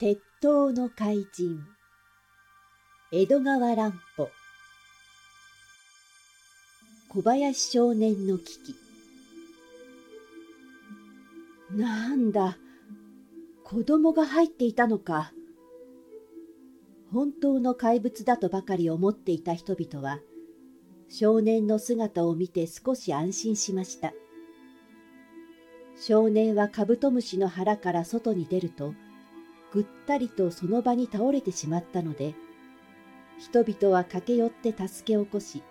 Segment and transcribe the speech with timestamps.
[0.00, 1.58] 鉄塔の怪人。
[3.10, 4.28] 江戸川乱歩。
[7.08, 8.76] 小林少年の危機。
[11.72, 12.58] なんだ。
[13.64, 15.32] 子供が入っていたのか。
[17.12, 20.20] 本当の怪物だとばかり思っていた人々は
[21.08, 24.12] 少年の姿を見て少し安心しました。
[26.00, 28.94] 少年はカブトムシの腹から外に出ると
[29.72, 32.34] ぐったりとその場に倒れてしまったので
[33.38, 35.62] 人々は駆け寄って助け起こし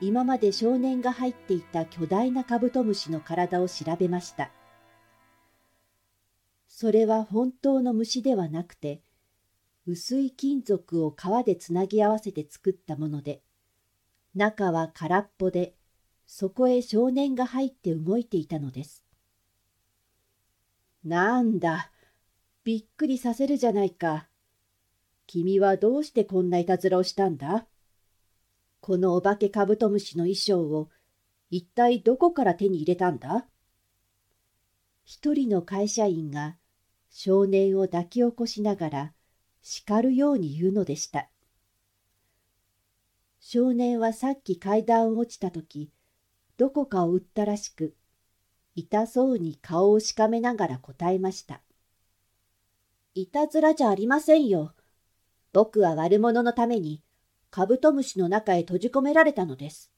[0.00, 4.50] 今まで少年が入っていた巨大なカブトムシの体を調べました。
[6.68, 9.02] それは本当の虫ではなくて
[9.86, 13.42] 薄い金属を皮でつなぎ合わせて作ったもので
[14.34, 15.74] 中は空っぽで
[16.26, 19.04] そこへ少年が入って動いていたのです。
[21.04, 21.90] なんだ、
[22.62, 24.28] びっくりさせるじゃないか。
[25.26, 27.66] 君はどうしてこんないたずらをしたんだ？
[28.80, 30.90] このお化けカブトムシの衣装を
[31.48, 33.46] 一体どこから手に入れたんだ？
[35.04, 36.56] 一人の会社員が
[37.08, 39.12] 少年を抱き起こしながら
[39.62, 41.30] 叱るように言うのでした。
[43.40, 45.90] 少年はさっき階段を落ちた時
[46.58, 47.94] どこかを打ったらしく
[48.74, 51.62] 痛そうに顔をしかめながら答えました。
[53.14, 54.72] いたずらじゃありませんよ。
[55.52, 57.02] 僕は悪者のために
[57.50, 59.90] カブトムシの中へ閉じ込められたのです。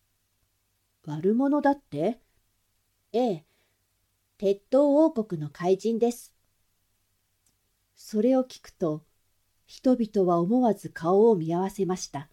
[1.04, 2.20] 悪者だって？
[3.12, 3.44] ええ、
[4.38, 6.34] 鉄塔王国の怪人です。
[7.94, 9.04] それを聞くと、
[9.66, 12.30] 人々は思わず顔を見合わせました。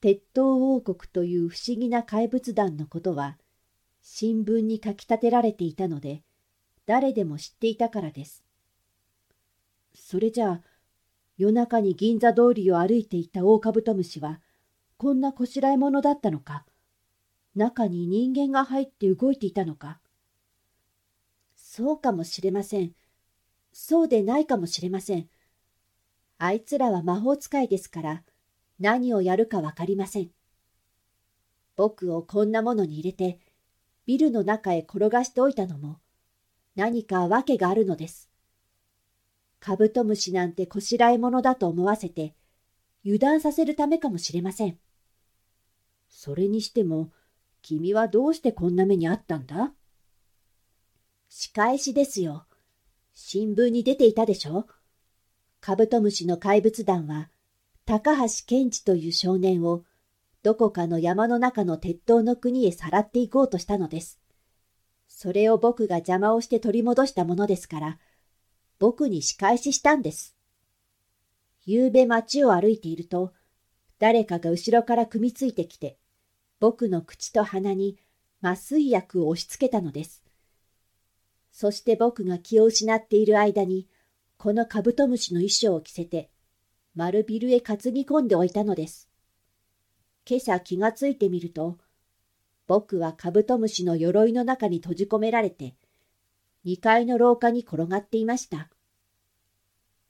[0.00, 3.38] 鉄塔王国という不思議な怪物団のことは、
[4.02, 6.24] 新聞に書き立てられていたので、
[6.86, 8.42] 誰でも知っていたからです。
[9.94, 10.62] それじゃあ、
[11.36, 14.40] 夜中に銀座通りを歩いていたオオカブトムシは、
[14.96, 16.64] こんなこしらえ者だったのか、
[17.54, 20.00] 中に人間が入って動いていたのか？
[21.54, 22.92] そうかもしれません。
[23.72, 25.28] そうでないかもしれません。
[26.38, 28.22] あいつらは魔法使いですから、
[28.78, 30.30] 何をやるかわかりません。
[31.76, 33.38] 僕をこんなものに入れて、
[34.06, 35.98] ビルの中へ転がしておいたのも、
[36.74, 38.30] 何か訳があるのです。
[39.64, 42.34] カブトムシなんてこしらえ者だと思わせて、
[43.04, 44.76] 油断させるためかもしれません。
[46.08, 47.12] それにしても、
[47.62, 49.72] 君はどうしてこんな目にあったんだ？
[51.28, 52.44] 仕返しですよ。
[53.14, 54.66] 新聞に出ていたでしょ？
[55.60, 57.30] カブトムシの怪物団は、
[57.86, 59.84] 高橋健二という少年を
[60.42, 64.18] どこかの山の中の鉄塔の国へさらっていこうとしたのです。
[65.06, 67.98] それを僕が邪魔をして取り戻したものですから、
[68.82, 70.34] 僕に仕返ししたんです。
[71.64, 73.32] 夕べ街を歩いていると、
[74.00, 75.98] 誰かが後ろから組みついてきて、
[76.58, 77.96] 僕の口と鼻に
[78.42, 80.24] 麻酔薬を押し付けたのです。
[81.52, 83.86] そして僕が気を失っている間に、
[84.36, 86.28] このカブトムシの衣装を着せて、
[86.96, 89.08] 丸ビルへ担ぎ込んでおいたのです。
[90.28, 91.78] 今朝気がついてみると、
[92.66, 95.76] 僕はカブトムシの鎧の中に閉じ込められて、
[96.64, 98.71] 2階の廊下に転がっていました。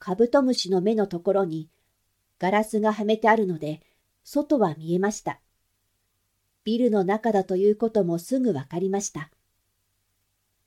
[0.04, 1.68] カブトムシの目のところに
[2.40, 3.80] ガラスがはめてあるので、
[4.24, 5.40] 外は見えました。
[6.64, 9.30] ビルの中だということもすぐわかりました。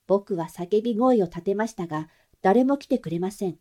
[0.07, 2.07] 僕は叫び声を立てましたが、
[2.41, 3.57] 誰も来てくれません。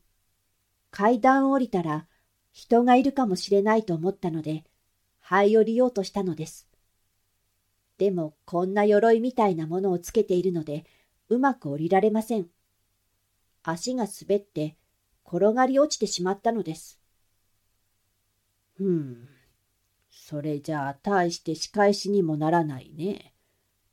[0.93, 2.07] 階段を降りたら、
[2.53, 4.63] 人がいるかもしれないと思ったので、
[5.25, 6.69] 這い降りようとしたのです。
[7.99, 10.85] でもこんな鎧みたいなものをつけているので
[11.31, 12.47] うまく降りられません。
[13.65, 14.77] 足が滑って
[15.35, 17.01] 転がり落ちてしまったのです。
[18.77, 19.29] ふん、
[20.11, 23.35] それじゃあ大して仕返しにもならないね。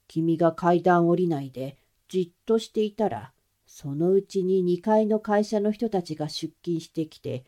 [0.07, 1.77] 君が階段降りないで
[2.09, 3.33] じっとしていたら、
[3.65, 7.45] そのうちに2階の会社の人たちが出勤してきて、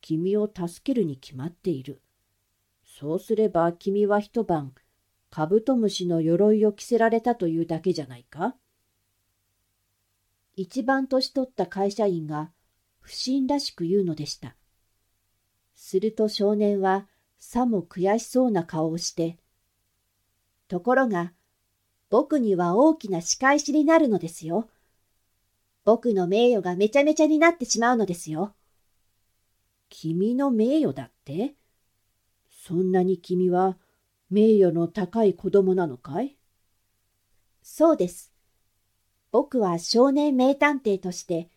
[0.00, 2.02] 君を助けるに決まっている。
[2.84, 4.74] そうすれば君は一晩、
[5.30, 8.54] カブトムシの鎧を着せられたというだけじゃないか？
[10.54, 12.52] 一番年取った会社員が
[13.04, 14.56] 不審らしく言うのでした。
[15.74, 17.06] すると少年は
[17.38, 19.36] さも悔しそうな顔をして、
[20.68, 21.34] ところが、
[22.08, 24.70] 僕には大きな仕返しになるのですよ。
[25.84, 28.54] 僕の名誉がめちゃめちゃになってしまうのですよ。
[29.90, 31.54] 君の名誉だって？
[32.66, 33.76] そんなに君は
[34.30, 36.38] 名誉の高い子供なのかい？
[37.62, 38.32] そうです。
[39.30, 41.50] 僕は少年名探偵として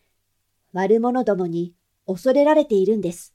[0.78, 1.74] 悪者どもに
[2.06, 3.34] 恐れられているんです。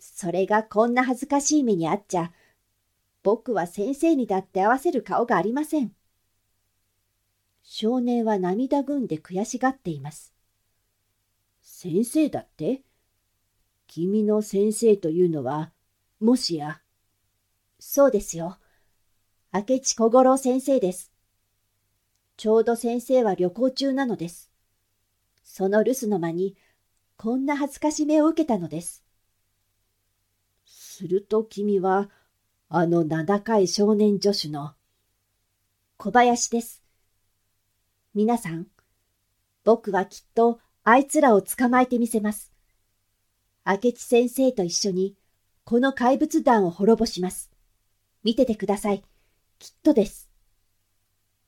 [0.00, 2.32] それがこんな恥ずかしい目にあっちゃ、
[3.22, 5.92] 僕は先生にだって合わせる顔がありません。
[7.62, 10.32] 少年は涙ぐんで悔しがっています。
[11.60, 12.82] 先生だって？
[13.86, 15.70] 君の先生というのは、
[16.18, 16.80] もしや？
[17.78, 18.56] そうですよ。
[19.52, 21.12] 明智小五郎先生です。
[22.38, 24.45] ちょうど先生は旅行中なのです。
[25.56, 26.54] その留守の間に、
[27.16, 29.02] こんな恥ずかしめを受けたのです。
[30.66, 32.10] すると君は、
[32.68, 34.74] あの名高い少年助手の、
[35.96, 36.82] 小林です。
[38.12, 38.66] 皆さん、
[39.64, 42.52] 僕はきっとあいつらを捕まえてみせます。
[43.64, 45.16] 明智先生と一緒に、
[45.64, 47.50] この怪物団を滅ぼします。
[48.22, 49.02] 見ててください。
[49.58, 50.28] きっとです。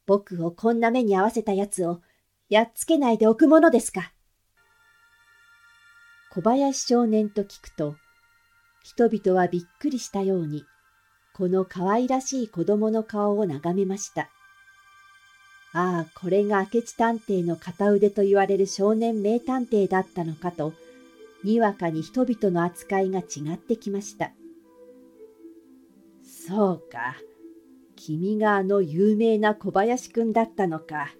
[0.07, 2.01] 僕をこんな目に合わせた奴を、
[2.49, 4.13] やっつけないでおくものですか。
[6.31, 7.97] 小林少年と聞くと、
[8.83, 10.65] 人々はびっくりしたように、
[11.35, 14.31] この可愛らしい子供の顔を眺めました。
[15.75, 20.73] ああ、これが明智探偵の片腕と言われる少年名探偵だったのかと、
[21.45, 24.33] にわかに人々の扱いが違ってきました。
[26.25, 27.17] そうか。
[27.95, 31.11] 君があの有名な小林くんだったのか。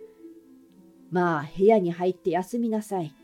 [1.11, 3.15] まあ、部屋に入って休みなさい。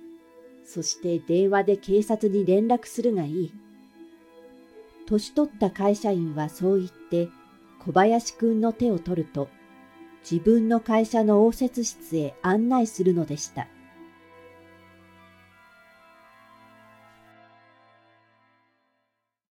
[0.64, 3.52] そして電話で警察に連絡するがいい。
[5.06, 7.28] 年取った会社員はそう言って
[7.78, 9.48] 小林くんの手を取ると
[10.28, 13.68] 自分の会社の応接室へ案内するのでした。